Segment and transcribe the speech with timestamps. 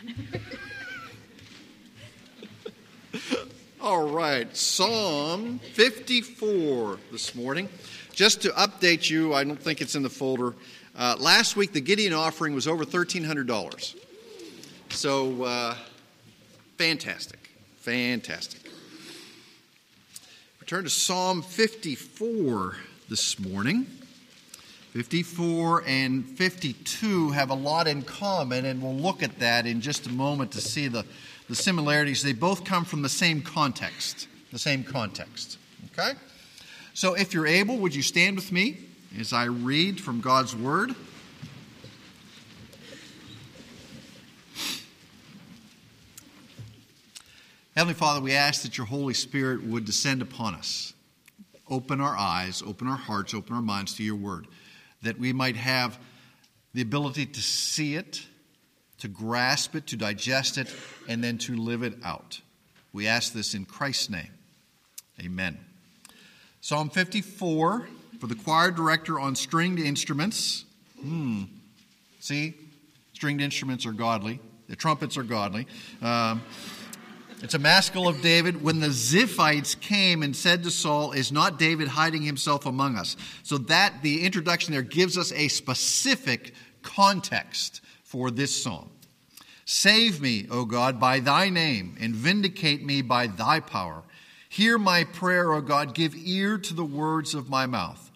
[3.80, 7.68] All right, Psalm 54 this morning.
[8.12, 10.54] Just to update you, I don't think it's in the folder.
[10.96, 13.96] Uh, last week, the Gideon offering was over $1,300.
[14.90, 15.74] So, uh,
[16.76, 17.50] fantastic.
[17.78, 18.60] Fantastic.
[20.60, 22.76] We turn to Psalm 54
[23.08, 23.86] this morning.
[24.92, 30.08] 54 and 52 have a lot in common, and we'll look at that in just
[30.08, 31.04] a moment to see the,
[31.48, 32.24] the similarities.
[32.24, 34.26] They both come from the same context.
[34.50, 35.58] The same context.
[35.92, 36.18] Okay?
[36.92, 38.78] So if you're able, would you stand with me
[39.16, 40.96] as I read from God's Word?
[47.76, 50.94] Heavenly Father, we ask that your Holy Spirit would descend upon us.
[51.68, 54.48] Open our eyes, open our hearts, open our minds to your Word
[55.02, 55.98] that we might have
[56.74, 58.26] the ability to see it,
[58.98, 60.72] to grasp it, to digest it,
[61.08, 62.40] and then to live it out.
[62.92, 64.30] We ask this in Christ's name.
[65.20, 65.58] Amen.
[66.60, 67.88] Psalm 54
[68.18, 70.64] for the choir director on stringed instruments.
[71.00, 71.44] Hmm.
[72.20, 72.54] See,
[73.14, 74.40] stringed instruments are godly.
[74.68, 75.66] The trumpets are godly.
[76.02, 76.42] Um,
[77.42, 78.62] it's a maskil of David.
[78.62, 83.16] When the Ziphites came and said to Saul, Is not David hiding himself among us?
[83.42, 88.90] So that the introduction there gives us a specific context for this psalm.
[89.64, 94.02] Save me, O God, by thy name, and vindicate me by thy power.
[94.48, 98.10] Hear my prayer, O God, give ear to the words of my mouth.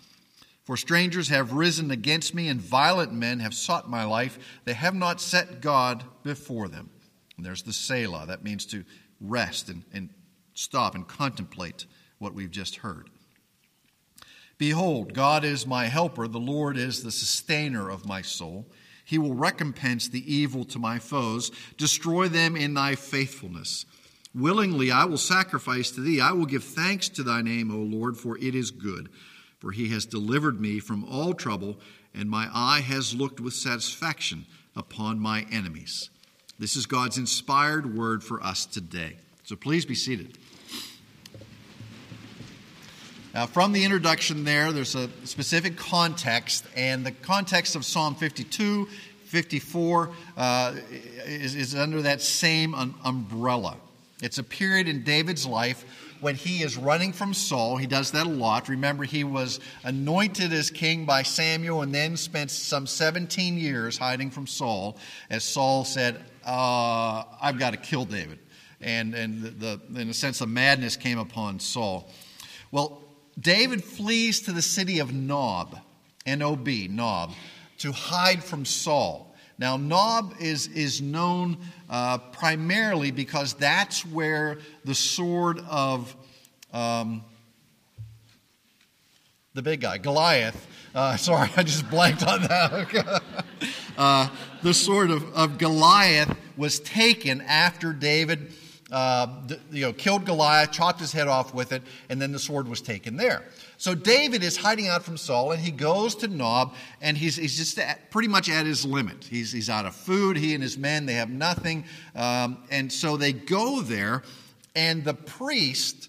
[0.64, 4.38] For strangers have risen against me, and violent men have sought my life.
[4.64, 6.91] They have not set God before them.
[7.36, 8.27] And there's the Selah.
[8.27, 8.84] That means to
[9.20, 10.11] rest and, and
[10.55, 11.87] stop and contemplate
[12.19, 13.11] what we've just heard.
[14.56, 18.67] Behold, God is my helper, the Lord is the sustainer of my soul.
[19.05, 23.84] He will recompense the evil to my foes, destroy them in thy faithfulness.
[24.34, 26.21] Willingly I will sacrifice to thee.
[26.21, 29.09] I will give thanks to thy name, O Lord, for it is good.
[29.59, 31.78] For he has delivered me from all trouble,
[32.12, 36.11] and my eye has looked with satisfaction upon my enemies.
[36.59, 39.16] This is God's inspired word for us today.
[39.42, 40.38] So please be seated.
[43.34, 48.87] Now, from the introduction there, there's a specific context, and the context of Psalm 52,
[49.25, 50.75] 54 uh,
[51.26, 53.76] is, is, under that same un- umbrella.
[54.22, 55.84] It's a period in David's life
[56.20, 57.76] when he is running from Saul.
[57.76, 58.69] He does that a lot.
[58.69, 64.31] Remember, he was anointed as king by Samuel and then spent some 17 years hiding
[64.31, 64.97] from Saul
[65.28, 68.38] as Saul said, uh, I've got to kill David.
[68.81, 72.10] And, and the, the, in a sense, the madness came upon Saul.
[72.71, 73.03] Well,
[73.38, 75.78] David flees to the city of Nob,
[76.27, 77.32] N O B, Nob,
[77.78, 79.34] to hide from Saul.
[79.59, 86.15] Now, Nob is, is known uh, primarily because that's where the sword of
[86.72, 87.25] um,
[89.55, 93.22] the big guy, Goliath, uh, sorry, I just blanked on that.
[93.97, 94.28] Uh,
[94.62, 98.53] the sword of, of Goliath was taken after David
[98.94, 99.27] uh,
[99.72, 102.81] you know, killed Goliath, chopped his head off with it, and then the sword was
[102.81, 103.43] taken there.
[103.77, 107.56] So David is hiding out from Saul, and he goes to Nob, and he's, he's
[107.56, 109.25] just at, pretty much at his limit.
[109.25, 110.37] He's, he's out of food.
[110.37, 111.84] He and his men, they have nothing.
[112.15, 114.22] Um, and so they go there,
[114.76, 116.09] and the priest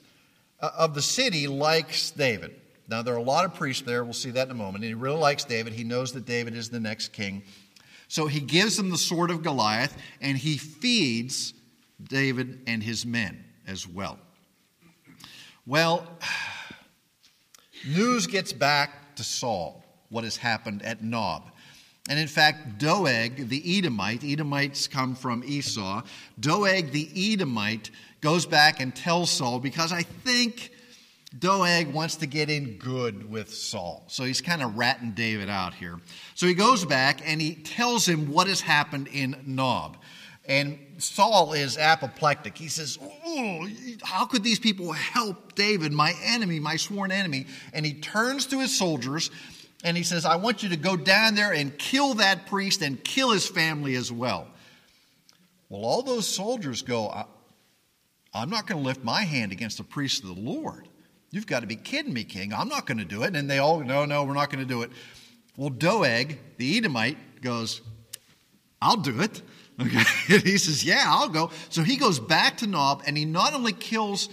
[0.60, 2.54] uh, of the city likes David.
[2.88, 4.04] Now, there are a lot of priests there.
[4.04, 4.84] We'll see that in a moment.
[4.84, 5.74] And he really likes David.
[5.74, 7.42] He knows that David is the next king.
[8.16, 11.54] So he gives him the sword of Goliath, and he feeds
[12.02, 14.18] David and his men as well.
[15.66, 16.08] Well,
[17.86, 21.52] news gets back to Saul what has happened at Nob.
[22.08, 26.02] And in fact, Doeg, the Edomite, Edomites come from Esau,
[26.40, 30.72] Doeg the Edomite goes back and tells Saul because I think
[31.38, 34.04] Doeg wants to get in good with Saul.
[34.08, 36.00] So he's kind of ratting David out here.
[36.34, 39.98] So he goes back and he tells him what has happened in Nob.
[40.48, 42.58] And Saul is apoplectic.
[42.58, 43.68] He says, oh,
[44.04, 47.48] How could these people help David, my enemy, my sworn enemy?
[47.74, 49.32] And he turns to his soldiers
[49.84, 53.04] and he says, I want you to go down there and kill that priest and
[53.04, 54.48] kill his family as well.
[55.70, 57.26] Well, all those soldiers go,
[58.34, 60.88] I'm not going to lift my hand against the priest of the Lord.
[61.36, 62.54] You've got to be kidding me, king.
[62.54, 63.36] I'm not going to do it.
[63.36, 64.92] And they all, no, no, we're not going to do it.
[65.58, 67.82] Well, Doeg, the Edomite, goes,
[68.82, 69.42] I'll do it.
[69.78, 70.00] Okay.
[70.40, 71.52] he says, Yeah, I'll go.
[71.68, 74.30] So he goes back to Nob and he not only kills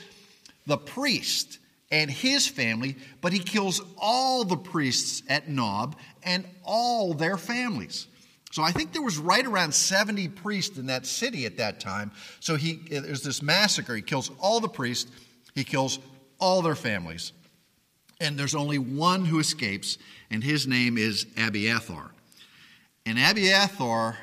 [0.68, 1.58] the priest
[1.90, 8.06] and his family, but he kills all the priests at Nob and all their families.
[8.52, 12.12] So I think there was right around 70 priests in that city at that time.
[12.38, 13.96] So he there's this massacre.
[13.96, 15.10] He kills all the priests,
[15.56, 15.98] he kills
[16.42, 17.32] all their families.
[18.20, 19.96] And there's only one who escapes,
[20.30, 22.10] and his name is Abiathar.
[23.06, 24.16] And Abiathar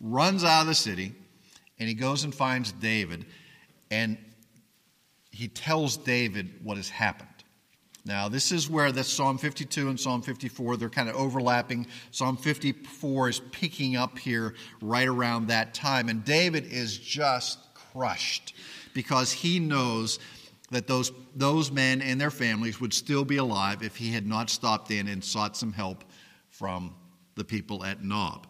[0.00, 1.14] runs out of the city,
[1.78, 3.24] and he goes and finds David,
[3.90, 4.18] and
[5.30, 7.28] he tells David what has happened.
[8.04, 11.86] Now, this is where the Psalm 52 and Psalm 54, they're kind of overlapping.
[12.10, 16.08] Psalm 54 is picking up here right around that time.
[16.08, 18.54] And David is just crushed
[18.92, 20.18] because he knows
[20.72, 24.50] that those, those men and their families would still be alive if he had not
[24.50, 26.04] stopped in and sought some help
[26.50, 26.94] from
[27.36, 28.46] the people at Nob.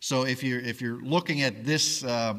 [0.00, 2.34] So if you're, if you're looking at this, uh,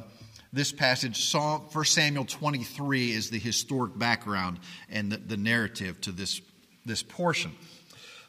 [0.54, 4.59] this passage, Psalm, 1 Samuel 23 is the historic background
[4.89, 6.42] and the, the narrative to this,
[6.86, 7.51] this portion.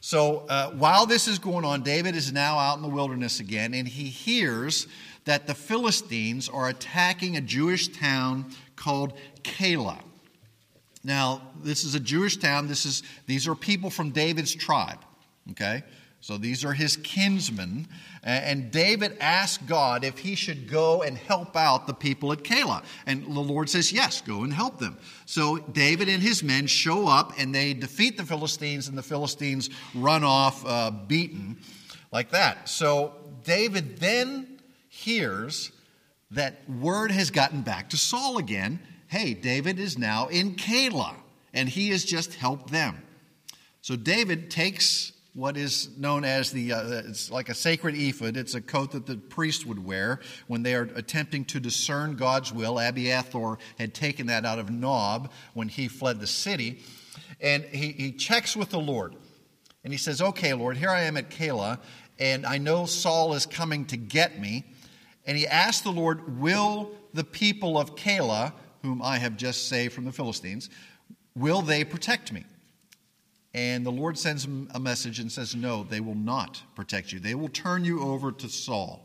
[0.00, 3.74] So uh, while this is going on, David is now out in the wilderness again,
[3.74, 4.86] and he hears
[5.24, 8.46] that the Philistines are attacking a Jewish town
[8.76, 10.00] called Keilah.
[11.04, 12.66] Now, this is a Jewish town.
[12.66, 14.98] This is, these are people from David's tribe,
[15.52, 15.82] okay?
[16.20, 17.86] So these are his kinsmen.
[18.24, 22.84] And David asked God if he should go and help out the people at Keilah.
[23.06, 24.98] And the Lord says, Yes, go and help them.
[25.26, 29.70] So David and his men show up and they defeat the Philistines, and the Philistines
[29.94, 31.58] run off uh, beaten
[32.10, 32.68] like that.
[32.68, 35.70] So David then hears
[36.32, 38.80] that word has gotten back to Saul again.
[39.08, 41.14] Hey, David is now in Keilah,
[41.54, 43.02] and he has just helped them.
[43.80, 48.36] So David takes what is known as the, uh, it's like a sacred ephod.
[48.36, 52.52] It's a coat that the priest would wear when they are attempting to discern God's
[52.52, 52.78] will.
[52.78, 56.80] Abiathar had taken that out of Nob when he fled the city.
[57.40, 59.14] And he, he checks with the Lord.
[59.84, 61.78] And he says, Okay, Lord, here I am at Keilah,
[62.18, 64.64] and I know Saul is coming to get me.
[65.24, 68.52] And he asks the Lord, Will the people of Keilah,
[68.82, 70.70] whom I have just saved from the Philistines,
[71.34, 72.44] will they protect me?
[73.54, 77.18] And the Lord sends him a message and says, No, they will not protect you.
[77.18, 79.04] They will turn you over to Saul.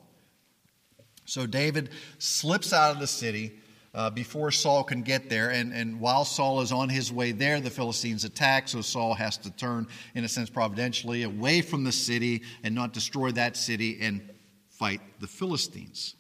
[1.25, 1.90] So David
[2.20, 3.54] slips out of the city
[3.94, 5.52] uh, before Saul can get there.
[5.52, 8.68] And, and while Saul is on his way there, the Philistines attack.
[8.68, 12.92] So Saul has to turn, in a sense, providentially, away from the city and not
[12.92, 14.30] destroy that city and
[14.70, 16.16] fight the Philistines.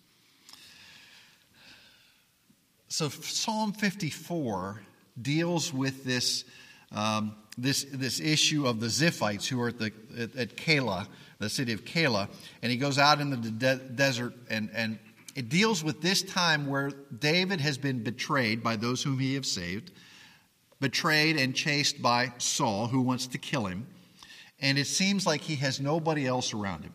[2.93, 4.83] So Psalm 54
[5.19, 6.45] deals with this.
[6.91, 11.73] Um, this, this issue of the Ziphites who are at, the, at, at the city
[11.73, 12.27] of Keilah,
[12.63, 14.97] and he goes out into the de- desert and, and
[15.35, 19.47] it deals with this time where David has been betrayed by those whom he has
[19.47, 19.91] saved,
[20.79, 23.85] betrayed and chased by Saul, who wants to kill him,
[24.61, 26.93] and it seems like he has nobody else around him.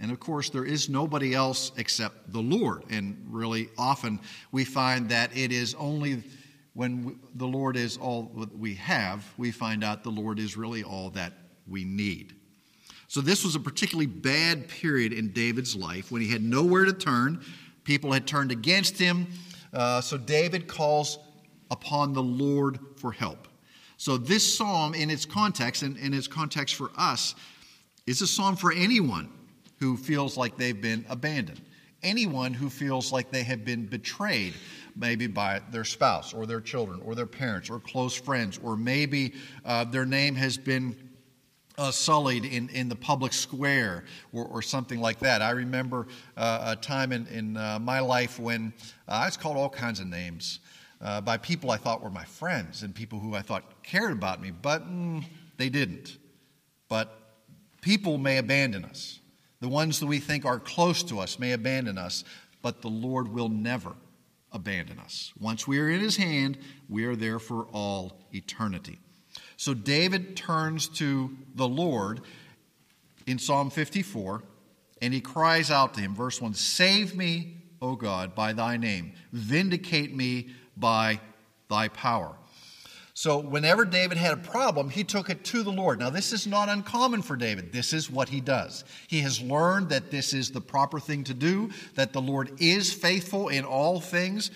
[0.00, 2.84] And of course, there is nobody else except the Lord.
[2.90, 4.20] And really often
[4.52, 6.22] we find that it is only
[6.74, 10.84] when the Lord is all what we have, we find out the Lord is really
[10.84, 11.32] all that
[11.66, 12.36] we need.
[13.08, 16.92] So, this was a particularly bad period in David's life when he had nowhere to
[16.92, 17.42] turn.
[17.82, 19.26] People had turned against him.
[19.72, 21.18] Uh, so, David calls
[21.70, 23.48] upon the Lord for help.
[23.96, 27.34] So, this psalm, in its context, and in its context for us,
[28.06, 29.30] is a psalm for anyone
[29.78, 31.60] who feels like they've been abandoned,
[32.02, 34.54] anyone who feels like they have been betrayed
[34.96, 39.32] maybe by their spouse or their children or their parents or close friends, or maybe
[39.64, 40.96] uh, their name has been
[41.78, 45.40] uh, sullied in, in the public square or, or something like that.
[45.40, 48.72] I remember uh, a time in, in uh, my life when
[49.06, 50.58] uh, I was called all kinds of names
[51.00, 54.42] uh, by people I thought were my friends and people who I thought cared about
[54.42, 55.24] me, but mm,
[55.56, 56.18] they didn't.
[56.88, 57.16] But
[57.80, 59.20] people may abandon us.
[59.60, 62.24] The ones that we think are close to us may abandon us,
[62.62, 63.94] but the Lord will never
[64.52, 65.32] abandon us.
[65.38, 68.98] Once we are in his hand, we are there for all eternity.
[69.56, 72.20] So David turns to the Lord
[73.26, 74.42] in Psalm 54
[75.00, 79.12] and he cries out to him, verse 1 Save me, O God, by thy name,
[79.32, 81.20] vindicate me by
[81.68, 82.34] thy power.
[83.18, 85.98] So, whenever David had a problem, he took it to the Lord.
[85.98, 87.72] Now, this is not uncommon for David.
[87.72, 88.84] This is what he does.
[89.08, 92.92] He has learned that this is the proper thing to do, that the Lord is
[92.92, 94.52] faithful in all things.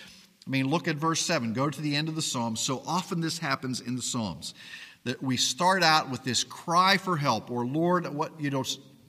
[0.47, 1.55] I mean, look at verse 7.
[1.55, 2.61] Go to the end of the Psalms.
[2.61, 4.55] So often this happens in the Psalms
[5.03, 8.63] that we start out with this cry for help, or Lord, what, you know,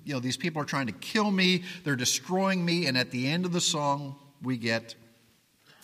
[0.03, 3.27] you know, these people are trying to kill me, they're destroying me, and at the
[3.27, 4.95] end of the song, we get,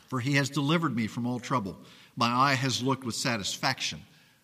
[0.08, 1.78] For he has delivered me from all trouble.
[2.20, 4.02] My eye has looked with satisfaction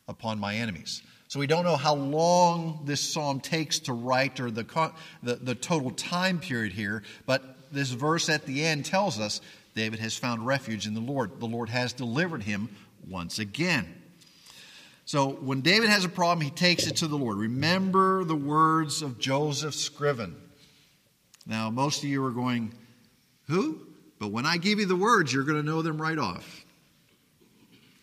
[0.08, 1.02] upon my enemies.
[1.28, 5.56] So we don't know how long this psalm takes to write or the, the, the
[5.56, 9.42] total time period here, but this verse at the end tells us
[9.76, 11.42] David has found refuge in the Lord.
[11.42, 12.70] The Lord has delivered him
[13.10, 13.94] once again.
[15.04, 17.36] So when David has a problem, he takes it to the Lord.
[17.36, 20.38] Remember the words of Joseph Scriven.
[21.46, 22.74] Now, most of you are going,
[23.48, 23.82] Who?
[24.18, 26.65] But when I give you the words, you're going to know them right off.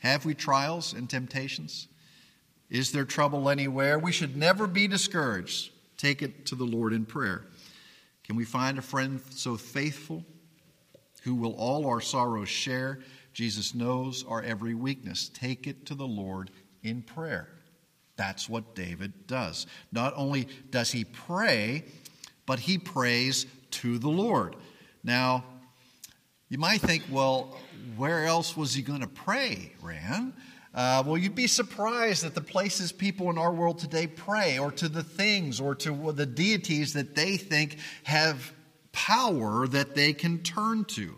[0.02, 1.86] Have we trials and temptations?
[2.68, 4.00] Is there trouble anywhere?
[4.00, 5.70] We should never be discouraged.
[5.96, 7.46] Take it to the Lord in prayer.
[8.24, 10.24] Can we find a friend so faithful
[11.22, 12.98] who will all our sorrows share?
[13.32, 15.30] Jesus knows our every weakness.
[15.32, 16.50] Take it to the Lord
[16.82, 17.48] in prayer.
[18.16, 19.68] That's what David does.
[19.92, 21.84] Not only does he pray,
[22.44, 24.56] but he prays to the Lord.
[25.04, 25.44] Now,
[26.52, 27.56] you might think, well,
[27.96, 30.34] where else was he going to pray, Ran?
[30.74, 34.70] Uh, well, you'd be surprised at the places people in our world today pray, or
[34.72, 38.52] to the things, or to the deities that they think have
[38.92, 41.16] power that they can turn to.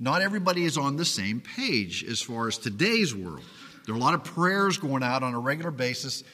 [0.00, 3.44] Not everybody is on the same page as far as today's world.
[3.86, 6.24] There are a lot of prayers going out on a regular basis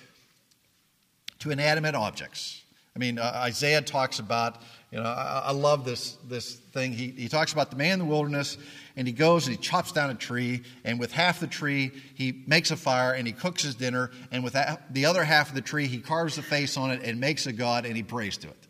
[1.41, 2.63] to inanimate objects.
[2.97, 6.93] I mean, uh, Isaiah talks about, you know, I, I, love this, this thing.
[6.93, 8.57] He, he talks about the man in the wilderness,
[8.97, 12.43] and he goes and he chops down a tree, and with half the tree, he
[12.47, 14.57] makes a fire and he cooks his dinner, and with
[14.91, 17.53] the other half of the tree, he carves a face on it and makes a
[17.53, 18.67] god and he prays to it.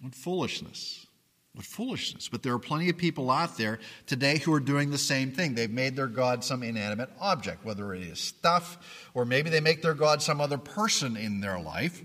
[0.00, 1.06] What foolishness.
[1.54, 2.28] What foolishness.
[2.28, 5.54] But there are plenty of people out there today who are doing the same thing.
[5.54, 9.82] They've made their God some inanimate object, whether it is stuff, or maybe they make
[9.82, 12.02] their God some other person in their life.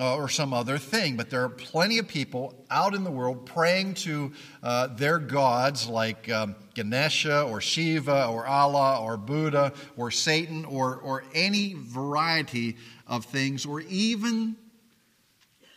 [0.00, 1.18] Uh, or some other thing.
[1.18, 4.32] But there are plenty of people out in the world praying to
[4.62, 10.96] uh, their gods like um, Ganesha or Shiva or Allah or Buddha or Satan or,
[10.96, 14.56] or any variety of things, or even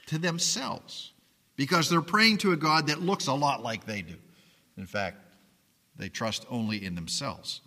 [0.05, 1.11] to themselves
[1.57, 4.15] because they're praying to a God that looks a lot like they do.
[4.77, 5.17] In fact,
[5.97, 7.61] they trust only in themselves.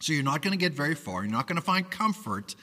[0.00, 1.22] So you're not going to get very far.
[1.22, 2.56] You're not going to find comfort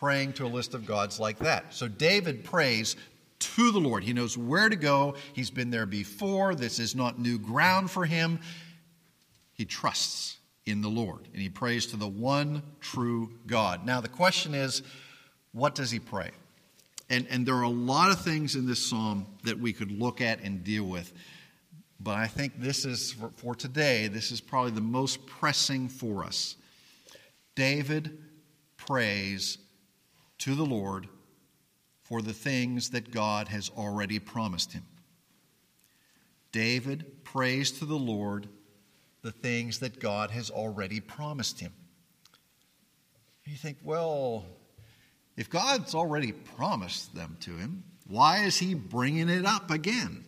[0.00, 1.74] praying to a list of gods like that.
[1.74, 2.96] So David prays
[3.38, 4.02] to the Lord.
[4.02, 5.14] He knows where to go.
[5.34, 6.54] He's been there before.
[6.54, 8.40] This is not new ground for him.
[9.52, 13.84] He trusts in the Lord and he prays to the one true God.
[13.84, 14.82] Now, the question is
[15.52, 16.30] what does he pray?
[17.10, 20.20] And, and there are a lot of things in this psalm that we could look
[20.20, 21.12] at and deal with.
[21.98, 26.24] But I think this is, for, for today, this is probably the most pressing for
[26.24, 26.56] us.
[27.54, 28.16] David
[28.78, 29.58] prays
[30.40, 31.08] to the Lord
[32.02, 34.84] for the things that God has already promised him.
[36.52, 38.48] David prays to the Lord
[39.22, 41.72] the things that God has already promised him.
[43.44, 44.44] You think, well,
[45.36, 50.24] if God's already promised them to him, why is he bringing it up again?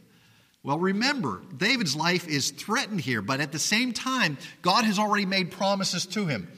[0.64, 5.26] Well, remember, David's life is threatened here, but at the same time, God has already
[5.26, 6.49] made promises to him.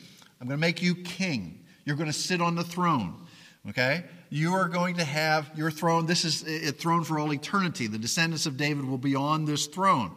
[0.41, 1.65] I'm going to make you king.
[1.85, 3.24] You're going to sit on the throne.
[3.69, 4.05] Okay?
[4.31, 6.07] You are going to have your throne.
[6.07, 7.87] This is a throne for all eternity.
[7.87, 10.13] The descendants of David will be on this throne.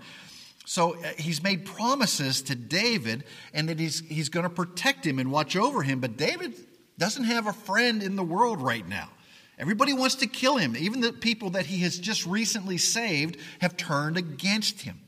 [0.65, 3.23] So uh, he's made promises to David
[3.53, 6.01] and that he's, he's going to protect him and watch over him.
[6.01, 6.55] But David
[6.97, 9.09] doesn't have a friend in the world right now.
[9.57, 10.75] Everybody wants to kill him.
[10.75, 14.99] Even the people that he has just recently saved have turned against him.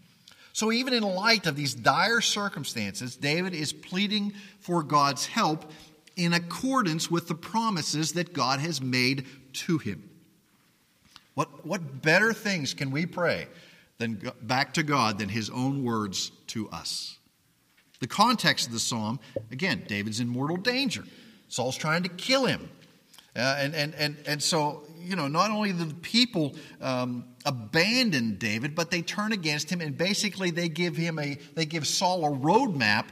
[0.53, 5.71] So, even in light of these dire circumstances, David is pleading for God's help
[6.19, 10.09] in accordance with the promises that God has made to him.
[11.33, 13.47] What, what better things can we pray
[13.99, 17.17] than back to God than his own words to us?
[18.01, 21.05] The context of the psalm, again, David's in mortal danger.
[21.47, 22.69] Saul's trying to kill him.
[23.33, 28.75] Uh, and, and, and, and so, you know, not only the people um, abandon David,
[28.75, 32.37] but they turn against him, and basically they give him a, they give Saul a
[32.37, 33.05] roadmap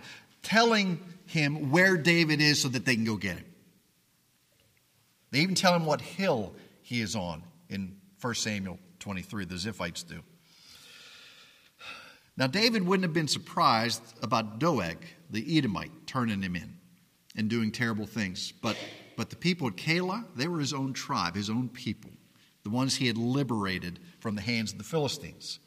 [0.43, 3.45] telling him where David is so that they can go get him.
[5.31, 10.07] They even tell him what hill he is on in 1 Samuel 23, the Ziphites
[10.07, 10.21] do.
[12.37, 14.97] Now, David wouldn't have been surprised about Doeg,
[15.29, 16.77] the Edomite, turning him in
[17.35, 18.53] and doing terrible things.
[18.61, 18.77] But,
[19.15, 22.11] but the people at Keilah, they were his own tribe, his own people,
[22.63, 25.59] the ones he had liberated from the hands of the Philistines.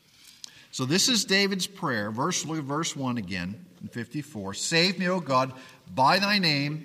[0.73, 2.11] So this is David's prayer.
[2.11, 4.55] Verse, look at verse 1 again in 54.
[4.55, 5.53] Save me, O God,
[5.95, 6.85] by thy name,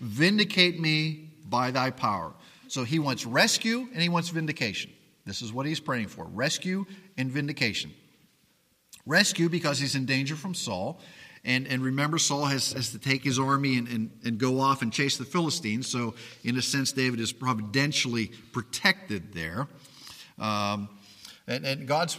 [0.00, 2.32] vindicate me by thy power.
[2.68, 4.90] So he wants rescue and he wants vindication.
[5.26, 6.84] This is what he's praying for rescue
[7.16, 7.92] and vindication.
[9.06, 11.00] Rescue because he's in danger from Saul.
[11.44, 14.80] And, and remember, Saul has, has to take his army and, and, and go off
[14.80, 15.86] and chase the Philistines.
[15.86, 19.68] So, in a sense, David is providentially protected there.
[20.38, 20.88] Um,
[21.46, 22.18] and, and God's,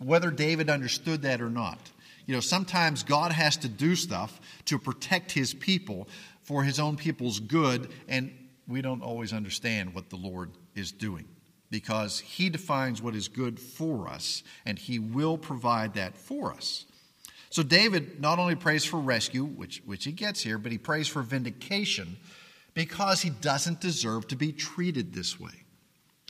[0.00, 1.78] whether David understood that or not,
[2.26, 6.08] you know, sometimes God has to do stuff to protect his people
[6.42, 8.32] for his own people's good, and
[8.68, 11.26] we don't always understand what the Lord is doing
[11.70, 16.84] because he defines what is good for us, and he will provide that for us.
[17.50, 21.08] So David not only prays for rescue, which, which he gets here, but he prays
[21.08, 22.16] for vindication
[22.74, 25.64] because he doesn't deserve to be treated this way.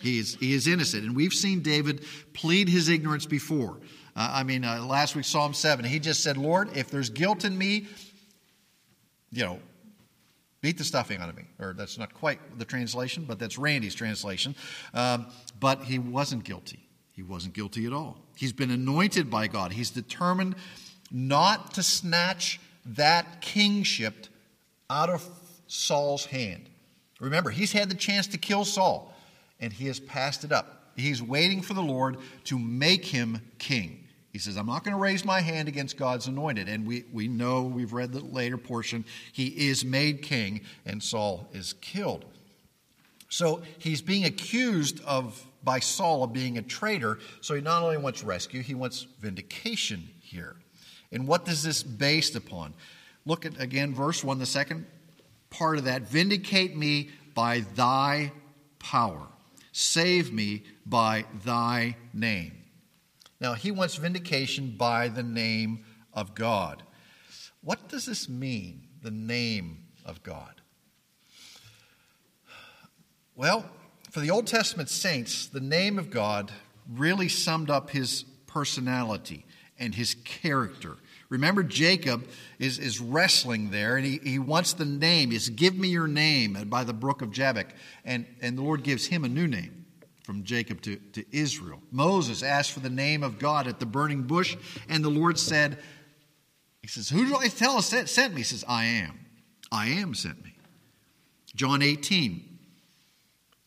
[0.01, 1.05] He is, he is innocent.
[1.05, 3.79] And we've seen David plead his ignorance before.
[4.17, 7.45] Uh, I mean, uh, last week, Psalm 7, he just said, Lord, if there's guilt
[7.45, 7.87] in me,
[9.31, 9.61] you know,
[10.61, 11.45] beat the stuffing out of me.
[11.59, 14.55] Or that's not quite the translation, but that's Randy's translation.
[14.95, 15.27] Um,
[15.59, 16.89] but he wasn't guilty.
[17.13, 18.19] He wasn't guilty at all.
[18.37, 19.73] He's been anointed by God.
[19.73, 20.55] He's determined
[21.11, 24.27] not to snatch that kingship
[24.89, 25.27] out of
[25.67, 26.69] Saul's hand.
[27.21, 29.15] Remember, he's had the chance to kill Saul,
[29.61, 30.93] and he has passed it up.
[30.97, 34.07] He's waiting for the Lord to make him king.
[34.33, 36.69] He says, I'm not going to raise my hand against God's anointed.
[36.69, 41.49] And we, we know, we've read the later portion, he is made king, and Saul
[41.53, 42.25] is killed.
[43.29, 47.19] So he's being accused of by Saul of being a traitor.
[47.41, 50.57] So he not only wants rescue, he wants vindication here.
[51.13, 52.75] And what is this based upon?
[53.27, 54.87] Look at again verse 1, the second
[55.51, 56.03] part of that.
[56.03, 58.33] Vindicate me by thy
[58.79, 59.27] power,
[59.73, 62.53] save me by thy name.
[63.41, 66.83] Now, he wants vindication by the name of God.
[67.63, 70.61] What does this mean, the name of God?
[73.35, 73.65] Well,
[74.11, 76.53] for the Old Testament saints, the name of God
[76.91, 79.47] really summed up his personality
[79.79, 80.97] and his character.
[81.31, 85.31] Remember, Jacob is, is wrestling there, and he, he wants the name.
[85.33, 87.69] Is give me your name by the brook of Jabbok.
[88.05, 89.87] And, and the Lord gives him a new name
[90.25, 91.81] from Jacob to, to Israel.
[91.93, 94.57] Moses asked for the name of God at the burning bush,
[94.89, 95.79] and the Lord said,
[96.83, 98.41] He says, Who do I tell sent me?
[98.41, 99.21] He says, I am.
[99.71, 100.55] I am sent me.
[101.55, 102.51] John 18,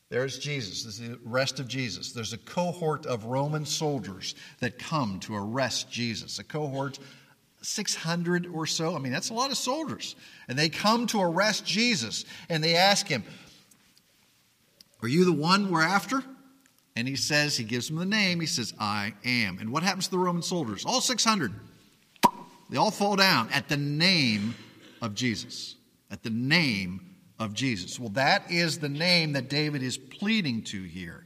[0.10, 0.84] there's Jesus.
[0.84, 2.12] This is the arrest of Jesus.
[2.12, 6.40] There's a cohort of Roman soldiers that come to arrest Jesus.
[6.40, 7.00] A cohort,
[7.64, 8.96] 600 or so.
[8.96, 10.16] I mean, that's a lot of soldiers.
[10.48, 13.24] And they come to arrest Jesus and they ask him,
[15.02, 16.24] Are you the one we're after?
[16.96, 18.40] And he says, He gives them the name.
[18.40, 19.58] He says, I am.
[19.60, 20.86] And what happens to the Roman soldiers?
[20.86, 21.54] All 600.
[22.70, 24.56] They all fall down at the name
[25.02, 25.76] of Jesus.
[26.12, 28.00] At the name of Jesus.
[28.00, 31.23] Well, that is the name that David is pleading to here.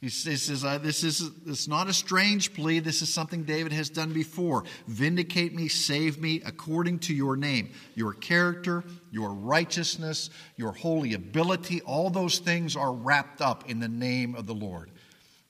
[0.00, 2.80] He says, This is it's not a strange plea.
[2.80, 4.64] This is something David has done before.
[4.86, 7.70] Vindicate me, save me according to your name.
[7.94, 13.88] Your character, your righteousness, your holy ability, all those things are wrapped up in the
[13.88, 14.90] name of the Lord.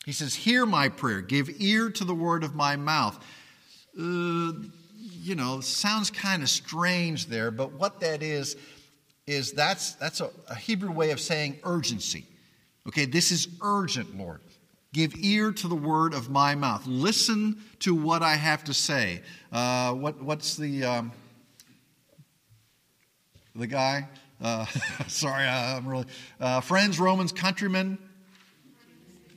[0.05, 3.19] He says, Hear my prayer, give ear to the word of my mouth.
[3.99, 4.53] Uh,
[4.95, 8.57] you know, sounds kind of strange there, but what that is,
[9.27, 12.27] is that's, that's a, a Hebrew way of saying urgency.
[12.87, 14.41] Okay, this is urgent, Lord.
[14.93, 16.87] Give ear to the word of my mouth.
[16.87, 19.23] Listen to what I have to say.
[19.53, 21.13] Uh, what, what's the um,
[23.55, 24.09] the guy?
[24.41, 24.65] Uh,
[25.09, 26.07] sorry, I'm really
[26.41, 27.99] uh, friends, Romans, countrymen.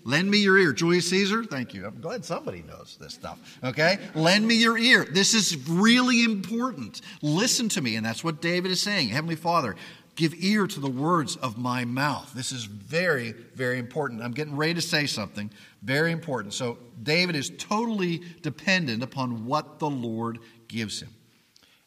[0.06, 0.72] Lend me your ear.
[0.72, 1.86] Julius Caesar, thank you.
[1.86, 3.60] I'm glad somebody knows this stuff.
[3.64, 4.00] Okay?
[4.16, 5.06] Lend me your ear.
[5.06, 7.02] This is really important.
[7.22, 7.96] Listen to me.
[7.96, 9.10] And that's what David is saying.
[9.10, 9.76] Heavenly Father,
[10.20, 12.34] give ear to the words of my mouth.
[12.36, 14.22] This is very, very important.
[14.22, 15.50] I'm getting ready to say something
[15.82, 16.54] very important.
[16.54, 21.10] So, David is totally dependent upon what the Lord gives him.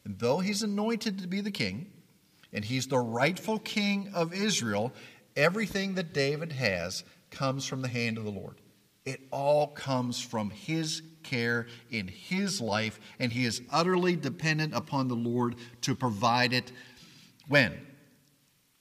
[0.03, 1.91] And though he's anointed to be the king,
[2.51, 4.91] and he's the rightful king of Israel,
[5.35, 8.55] everything that David has comes from the hand of the Lord.
[9.05, 15.07] It all comes from His care in His life, and He is utterly dependent upon
[15.07, 16.71] the Lord to provide it
[17.47, 17.73] when?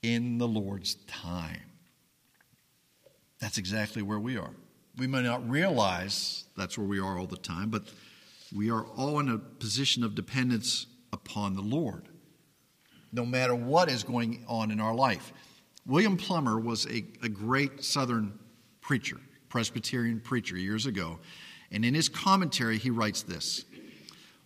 [0.02, 1.62] In the Lord's time.
[3.40, 4.50] That's exactly where we are.
[4.98, 7.82] We may not realize that's where we are all the time, but
[8.54, 12.08] we are all in a position of dependence upon the Lord,
[13.12, 15.32] no matter what is going on in our life.
[15.86, 18.38] William Plumer was a, a great Southern
[18.80, 21.18] preacher, Presbyterian preacher years ago.
[21.70, 23.64] And in his commentary, he writes this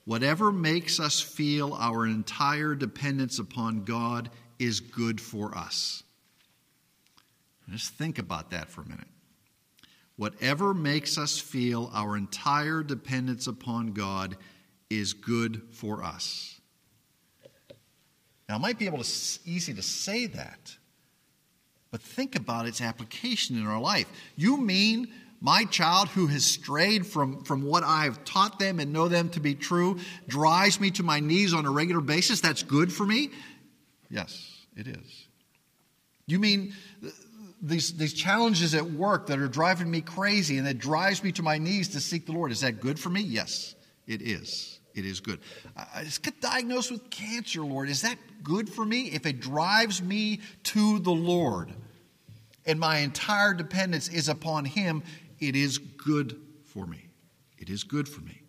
[0.05, 6.03] Whatever makes us feel our entire dependence upon God is good for us.
[7.71, 9.09] Just think about that for a minute.
[10.17, 14.37] whatever makes us feel our entire dependence upon God
[14.91, 16.61] is good for us.
[18.49, 20.77] Now, it might be able to easy to say that,
[21.91, 24.07] but think about its application in our life.
[24.37, 25.09] You mean
[25.41, 29.41] my child who has strayed from, from what I've taught them and know them to
[29.41, 32.41] be true drives me to my knees on a regular basis?
[32.41, 33.31] That's good for me?
[34.11, 35.27] Yes, it is.
[36.27, 36.75] You mean
[37.63, 41.43] these, these challenges at work that are driving me crazy and that drives me to
[41.43, 43.21] my knees to seek the Lord, is that good for me?
[43.21, 43.75] Yes,
[44.07, 44.81] it is.
[44.95, 45.41] It is good.
[45.77, 47.91] I just got diagnosed with cancer, Lord.
[47.91, 49.11] Is that good for me?
[49.11, 51.71] If it drives me to the Lord
[52.65, 55.03] and my entire dependence is upon Him,
[55.39, 57.09] it is good for me.
[57.59, 58.41] It is good for me.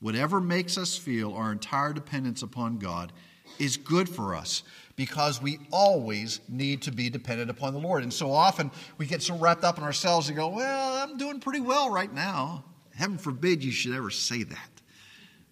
[0.00, 3.10] Whatever makes us feel our entire dependence upon God
[3.58, 4.62] is good for us
[4.96, 8.02] because we always need to be dependent upon the Lord.
[8.02, 11.40] And so often we get so wrapped up in ourselves and go, Well, I'm doing
[11.40, 12.64] pretty well right now.
[12.94, 14.82] Heaven forbid you should ever say that,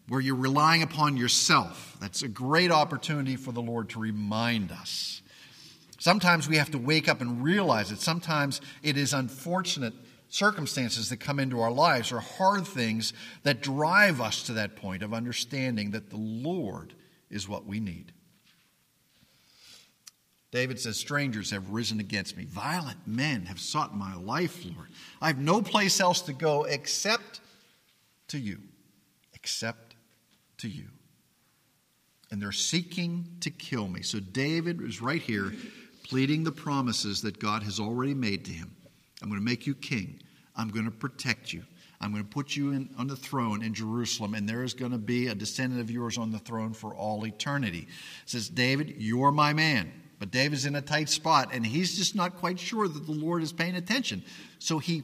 [0.09, 1.97] where you're relying upon yourself.
[2.01, 5.23] That's a great opportunity for the Lord to remind us.
[5.99, 8.01] Sometimes we have to wake up and realize it.
[8.01, 9.95] Sometimes it is unfortunate
[10.29, 15.03] circumstances that come into our lives or hard things that drive us to that point
[15.03, 16.95] of understanding that the Lord
[17.33, 18.13] is what we need.
[20.53, 22.45] David says, Strangers have risen against me.
[22.45, 24.89] Violent men have sought my life, Lord.
[25.21, 27.41] I have no place else to go except
[28.29, 28.59] to you.
[29.35, 29.97] Except
[30.59, 30.89] to you.
[32.31, 34.03] And they're seeking to kill me.
[34.03, 35.53] So David is right here
[36.05, 38.77] pleading the promises that God has already made to him.
[39.23, 40.21] I'm going to make you king.
[40.55, 41.63] I'm going to protect you.
[42.03, 44.91] I'm going to put you in, on the throne in Jerusalem, and there is going
[44.91, 47.87] to be a descendant of yours on the throne for all eternity.
[48.23, 49.93] It says, David, you're my man.
[50.19, 53.43] But David's in a tight spot, and he's just not quite sure that the Lord
[53.43, 54.25] is paying attention.
[54.59, 55.03] So he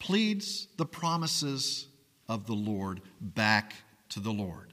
[0.00, 1.86] pleads the promises
[2.28, 3.74] of the Lord back
[4.10, 4.72] to the Lord.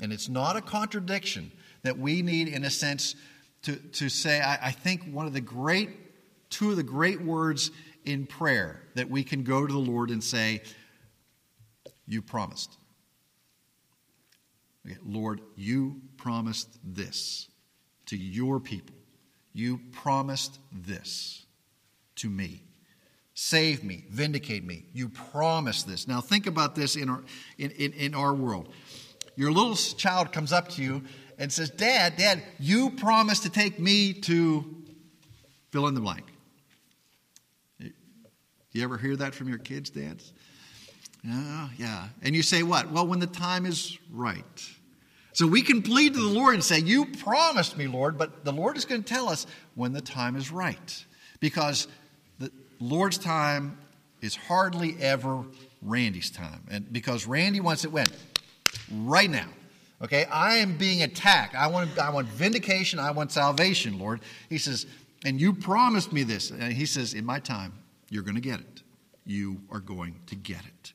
[0.00, 3.14] And it's not a contradiction that we need, in a sense,
[3.62, 5.90] to, to say, I, I think one of the great,
[6.50, 7.70] two of the great words
[8.04, 10.62] in prayer that we can go to the Lord and say,
[12.06, 12.76] You promised.
[14.86, 17.48] Okay, Lord, you promised this
[18.06, 18.96] to your people.
[19.52, 21.46] You promised this
[22.16, 22.62] to me.
[23.34, 24.84] Save me, vindicate me.
[24.92, 26.06] You promised this.
[26.06, 27.22] Now think about this in our,
[27.58, 28.68] in, in, in our world.
[29.36, 31.02] Your little child comes up to you
[31.38, 34.82] and says, Dad, Dad, you promised to take me to
[35.70, 36.31] fill in the blank.
[38.72, 40.32] You ever hear that from your kids, dads?
[41.22, 42.08] Yeah, yeah.
[42.22, 42.90] And you say what?
[42.90, 44.44] Well, when the time is right.
[45.34, 48.52] So we can plead to the Lord and say, You promised me, Lord, but the
[48.52, 51.04] Lord is going to tell us when the time is right.
[51.40, 51.88] Because
[52.38, 53.78] the Lord's time
[54.20, 55.44] is hardly ever
[55.80, 56.62] Randy's time.
[56.70, 58.06] And because Randy wants it when?
[58.90, 59.48] Right now.
[60.02, 61.54] Okay, I am being attacked.
[61.54, 62.98] I want, I want vindication.
[62.98, 64.20] I want salvation, Lord.
[64.48, 64.86] He says,
[65.24, 66.50] and you promised me this.
[66.50, 67.72] And he says, in my time,
[68.12, 68.82] you're going to get it.
[69.24, 70.92] You are going to get it.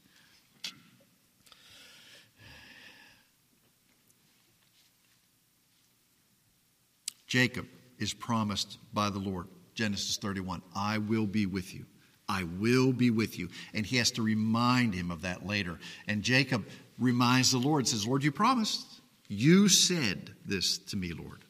[7.25, 7.65] Jacob
[7.97, 9.47] is promised by the Lord.
[9.73, 11.85] Genesis 31 I will be with you.
[12.29, 13.49] I will be with you.
[13.73, 15.79] And he has to remind him of that later.
[16.07, 16.67] And Jacob
[16.99, 18.85] reminds the Lord, says, Lord, you promised.
[19.27, 21.45] You said this to me, Lord.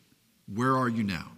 [0.48, 1.34] Where are you now?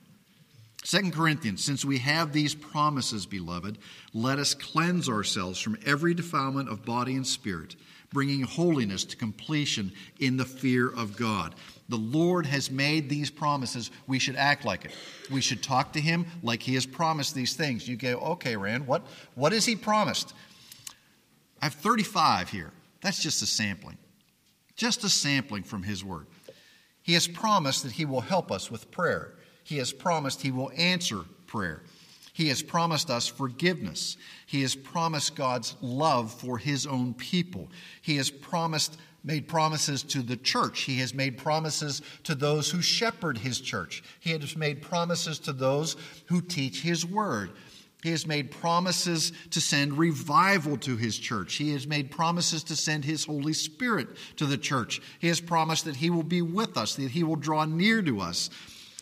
[0.83, 3.77] Second Corinthians, since we have these promises, beloved,
[4.13, 7.75] let us cleanse ourselves from every defilement of body and spirit,
[8.11, 11.53] bringing holiness to completion in the fear of God.
[11.89, 13.91] The Lord has made these promises.
[14.07, 14.91] We should act like it.
[15.29, 17.87] We should talk to Him like He has promised these things.
[17.87, 20.33] You go, okay, Rand, what, what has He promised?
[21.61, 22.71] I have 35 here.
[23.01, 23.97] That's just a sampling.
[24.75, 26.27] Just a sampling from His Word.
[27.01, 29.33] He has promised that He will help us with prayer.
[29.69, 31.83] He has promised He will answer prayer.
[32.33, 34.17] He has promised us forgiveness.
[34.47, 37.69] He has promised God's love for His own people.
[38.01, 40.81] He has promised made promises to the church.
[40.81, 44.01] He has made promises to those who shepherd his church.
[44.21, 47.51] He has made promises to those who teach his word.
[48.01, 51.55] He has made promises to send revival to his church.
[51.55, 55.01] He has made promises to send his Holy Spirit to the church.
[55.19, 58.21] He has promised that he will be with us, that he will draw near to
[58.21, 58.49] us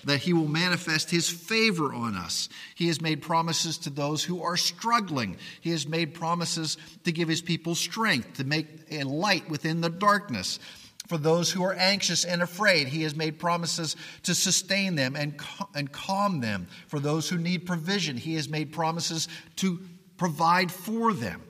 [0.05, 2.49] that he will manifest his favor on us.
[2.75, 5.38] He has made promises to those who are struggling.
[5.62, 9.89] He has made promises to give his people strength, to make a light within the
[9.89, 10.60] darkness.
[11.07, 15.39] For those who are anxious and afraid, he has made promises to sustain them and,
[15.73, 16.67] and calm them.
[16.88, 19.79] For those who need provision, he has made promises to
[20.17, 21.41] provide for them.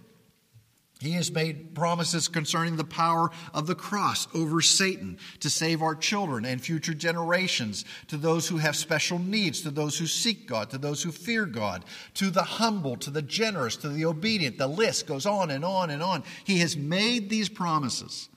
[0.99, 5.93] He has made promises concerning the power of the cross over Satan to save our
[5.93, 10.71] children and future generations, to those who have special needs, to those who seek God,
[10.71, 14.57] to those who fear God, to the humble, to the generous, to the obedient.
[14.57, 16.23] The list goes on and on and on.
[16.43, 18.29] He has made these promises.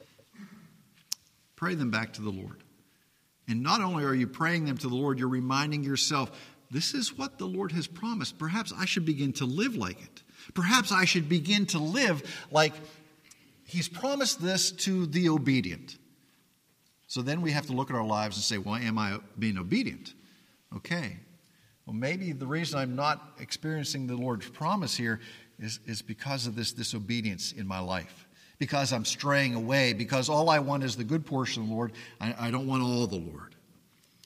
[1.57, 2.63] Pray them back to the Lord.
[3.49, 6.31] And not only are you praying them to the Lord, you're reminding yourself,
[6.71, 8.39] this is what the Lord has promised.
[8.39, 10.23] Perhaps I should begin to live like it.
[10.55, 12.73] Perhaps I should begin to live like
[13.71, 15.97] He's promised this to the obedient.
[17.07, 19.59] So then we have to look at our lives and say, well, am I being
[19.59, 20.13] obedient?
[20.75, 21.19] Okay.
[21.87, 25.21] Well, maybe the reason I'm not experiencing the Lord's promise here
[25.61, 28.27] is, is because of this disobedience in my life.
[28.59, 31.93] Because I'm straying away, because all I want is the good portion of the Lord.
[32.21, 33.55] I, I don't want all the Lord.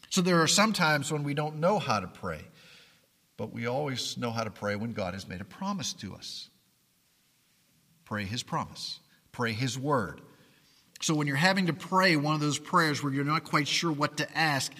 [0.09, 2.41] So there are some times when we don't know how to pray.
[3.37, 6.49] But we always know how to pray when God has made a promise to us.
[8.05, 9.01] Pray His promise,
[9.33, 10.20] pray His word.
[11.01, 13.92] So when you're having to pray one of those prayers where you're not quite sure
[13.92, 14.73] what to ask,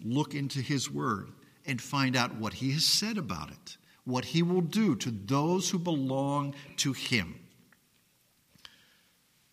[0.00, 1.30] look into His word
[1.66, 5.70] and find out what He has said about it, what He will do to those
[5.70, 7.36] who belong to Him.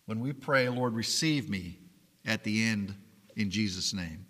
[0.06, 1.78] When we pray, Lord, receive me
[2.24, 2.94] at the end
[3.36, 4.26] in Jesus' name,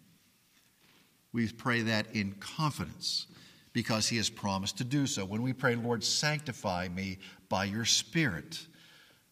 [1.32, 3.26] we pray that in confidence
[3.72, 5.24] because he has promised to do so.
[5.24, 8.66] When we pray, Lord, sanctify me by your Spirit,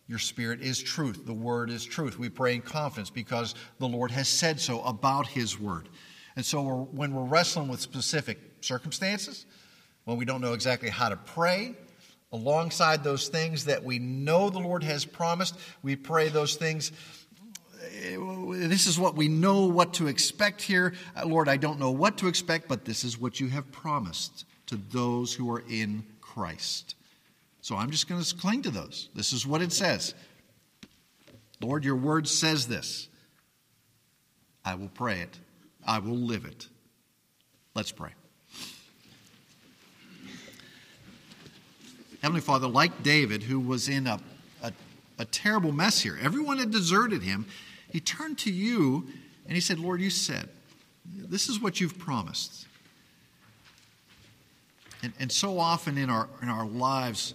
[0.07, 1.27] your Spirit is truth.
[1.27, 2.19] The Word is truth.
[2.19, 5.89] We pray in confidence because the Lord has said so about His Word.
[6.37, 9.47] And so we're, when we're wrestling with specific circumstances,
[10.05, 11.75] when we don't know exactly how to pray,
[12.33, 16.93] alongside those things that we know the Lord has promised, we pray those things
[18.69, 20.95] this is what we know what to expect here.
[21.17, 24.45] Uh, Lord, I don't know what to expect, but this is what you have promised
[24.67, 26.95] to those who are in Christ.
[27.61, 29.09] So I'm just going to cling to those.
[29.15, 30.15] This is what it says.
[31.61, 33.09] Lord, your word says this.
[34.65, 35.39] I will pray it,
[35.87, 36.69] I will live it.
[37.75, 38.11] Let's pray.
[42.23, 44.19] Heavenly Father, like David, who was in a,
[44.63, 44.73] a,
[45.19, 47.47] a terrible mess here, everyone had deserted him.
[47.91, 49.07] He turned to you
[49.47, 50.49] and he said, Lord, you said,
[51.05, 52.67] this is what you've promised.
[55.03, 57.35] And, and so often in our, in our lives,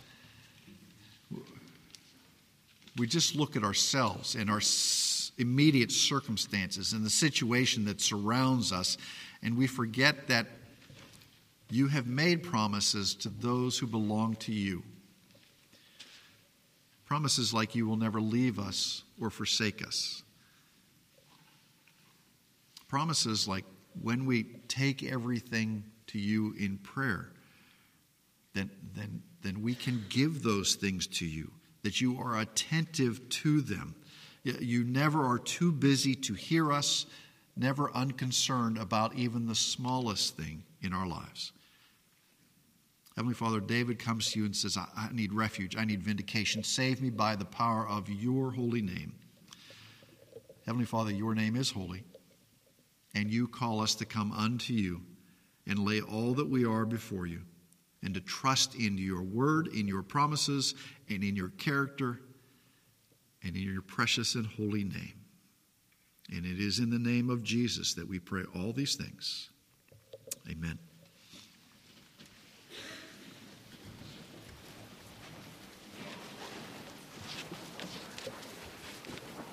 [2.97, 4.61] we just look at ourselves and our
[5.37, 8.97] immediate circumstances and the situation that surrounds us,
[9.41, 10.45] and we forget that
[11.69, 14.83] you have made promises to those who belong to you.
[17.05, 20.23] Promises like you will never leave us or forsake us
[22.91, 23.63] promises like
[24.01, 27.31] when we take everything to you in prayer,
[28.53, 31.49] then, then, then we can give those things to you,
[31.83, 33.95] that you are attentive to them.
[34.43, 37.05] You never are too busy to hear us,
[37.55, 41.53] never unconcerned about even the smallest thing in our lives.
[43.15, 46.61] Heavenly Father, David comes to you and says, I, I need refuge, I need vindication.
[46.61, 49.13] Save me by the power of your holy name.
[50.65, 52.03] Heavenly Father, your name is holy
[53.13, 55.01] and you call us to come unto you
[55.67, 57.41] and lay all that we are before you
[58.03, 60.73] and to trust in your word, in your promises,
[61.09, 62.19] and in your character,
[63.43, 65.13] and in your precious and holy name.
[66.31, 69.49] And it is in the name of Jesus that we pray all these things.
[70.49, 70.79] Amen.